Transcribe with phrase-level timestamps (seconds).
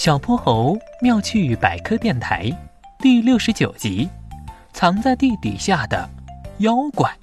[0.00, 2.50] 小泼猴妙趣百科电台
[3.00, 4.08] 第六十九集：
[4.72, 6.08] 藏在地底下的
[6.60, 7.14] 妖怪。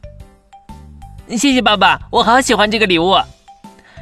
[1.30, 3.16] 谢谢爸爸，我好喜欢这个礼物。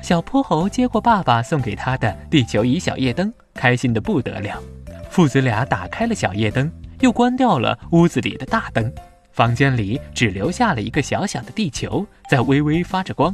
[0.01, 4.61] 小泼猴接过爸爸送给他的地球仪小夜灯，开心的不得了。
[5.09, 6.69] 父子俩打开了小夜灯，
[6.99, 8.93] 又关掉了屋子里的大灯，
[9.31, 13.33] 房间里只留下了一个小小的地球在微微发着光。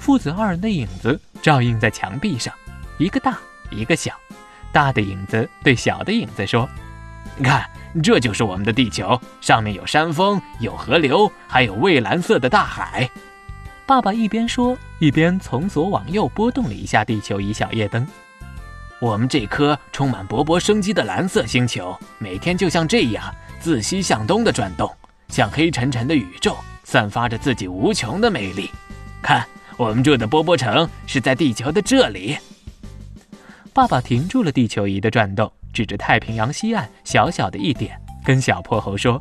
[0.00, 2.52] 父子二人的影子照映在墙壁上，
[2.98, 3.38] 一个大，
[3.70, 4.12] 一个小。
[4.74, 6.68] 大的影子对小的影子说
[7.38, 7.64] ：“你看，
[8.02, 13.08] 这就是我们的地球，上面有山峰，有河流，还有蔚蓝色的大海。”
[13.86, 18.04] 爸爸一边说，一边从左往右拨动了一下地球仪小夜灯。
[18.98, 24.92] 我们这颗充满勃勃生机的蓝色星球，每天就像这样自西向东的转动，
[25.28, 28.68] 像黑沉沉的宇宙，散发着自己无穷的魅力。
[29.22, 32.36] 看，我们住的波波城是在地球的这里。
[33.74, 39.20] 爸爸停住了地球仪的转动，指着太平洋西岸小小的一点，跟小泼猴说：“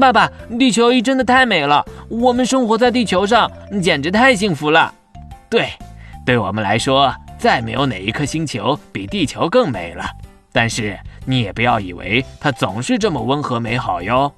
[0.00, 0.26] 爸爸，
[0.58, 4.94] 地球仪真的太美了，我们生活在地球上，简直太幸福了。”
[5.50, 5.68] 对，
[6.24, 10.06] 对我们来说，再没有哪一颗星球比地球更美了。
[10.52, 14.32] 但是你也不要以为它总是这么温和美好哟。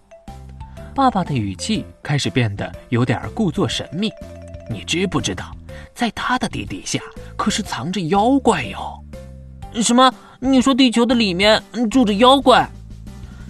[0.96, 4.10] 爸爸的语气开始变得有点故作神秘。
[4.68, 5.52] 你知不知道，
[5.94, 6.98] 在他的地底下
[7.36, 9.00] 可是藏着妖怪哟？
[9.82, 10.12] 什么？
[10.40, 12.68] 你说地球的里面住着妖怪？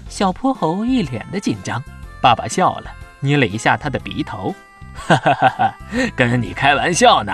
[0.08, 1.82] 小泼猴一脸的紧张。
[2.20, 4.54] 爸爸笑了，捏了一下他的鼻头，
[4.94, 5.74] 哈哈哈哈！
[6.16, 7.32] 跟你开玩笑呢。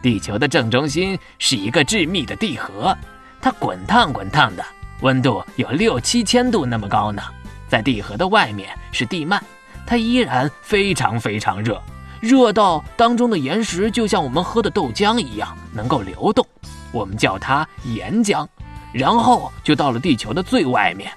[0.00, 2.96] 地球的正中心是一个致密的地核，
[3.40, 4.64] 它滚烫滚烫的，
[5.00, 7.22] 温度有六七千度那么高呢。
[7.66, 9.40] 在地核的外面是地幔，
[9.84, 11.82] 它依然非常非常热，
[12.20, 16.46] 热到当中的岩石就像我们喝的豆浆一样，能够流动。
[16.92, 18.46] 我们叫它岩浆，
[18.92, 21.10] 然后就到了地球的最外面，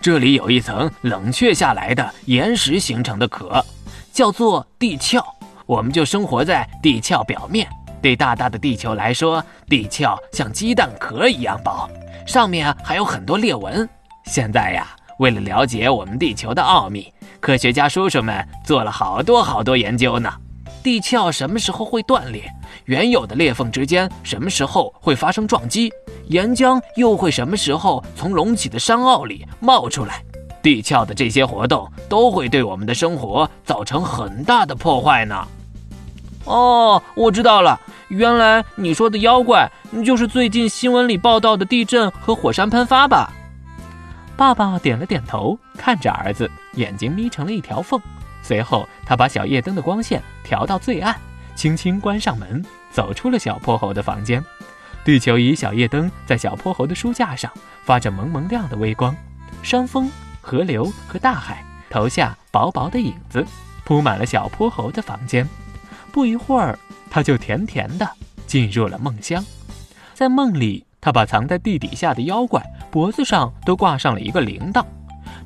[0.00, 3.64] 这里有一层冷却下来的岩石形成的壳，
[4.12, 5.24] 叫做地壳。
[5.66, 7.68] 我们就生活在地壳表面。
[8.00, 11.90] 对大大的地球来说，地壳像鸡蛋壳一样薄，
[12.24, 13.88] 上面还有很多裂纹。
[14.26, 20.32] 现在呀，为了了解我们地球的奥秘，科学家叔叔们做了好多好多研究呢。
[20.86, 22.48] 地壳什么时候会断裂？
[22.84, 25.92] 原有的裂缝之间什么时候会发生撞击？
[26.28, 30.22] 岩浆又会什么时候从隆起的山坳里冒出来？
[30.62, 35.44] 地壳的这些活动都会对我们的生活造成很大的破坏呢。
[36.44, 39.68] 哦，我知道了，原来你说的妖怪
[40.04, 43.32] 就是最近新闻里报道的地震和火山喷发吧？
[44.36, 48.00] 爸爸点了点头，看着儿子，眼睛眯成了一条缝。
[48.46, 51.20] 随后，他把小夜灯的光线调到最暗，
[51.56, 54.40] 轻轻关上门，走出了小泼猴的房间。
[55.04, 57.50] 地球仪小夜灯在小泼猴的书架上
[57.82, 59.12] 发着蒙蒙亮的微光，
[59.64, 60.08] 山峰、
[60.40, 63.44] 河流和大海投下薄薄的影子，
[63.84, 65.44] 铺满了小泼猴的房间。
[66.12, 66.78] 不一会儿，
[67.10, 68.08] 他就甜甜的
[68.46, 69.44] 进入了梦乡。
[70.14, 72.62] 在梦里，他把藏在地底下的妖怪
[72.92, 74.84] 脖子上都挂上了一个铃铛，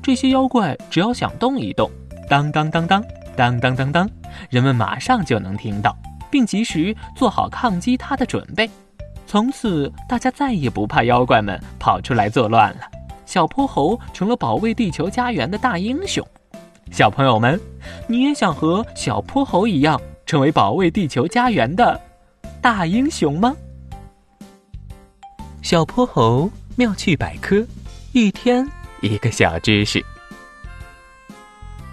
[0.03, 1.89] 这些妖怪只要想动一动。
[2.31, 3.03] 当当当当
[3.35, 4.09] 当当当当，
[4.49, 5.93] 人们马上就能听到，
[6.29, 8.69] 并及时做好抗击它的准备。
[9.27, 12.83] 从此，大家再也不怕妖怪们跑出来作乱了。
[13.25, 16.25] 小泼猴成了保卫地球家园的大英雄。
[16.89, 17.59] 小朋友们，
[18.07, 21.99] 你也想和小泼猴一样，成为保卫地球家园的
[22.61, 23.53] 大英雄吗？
[25.61, 27.61] 小泼猴妙趣百科，
[28.13, 28.65] 一天
[29.01, 30.01] 一个小知识。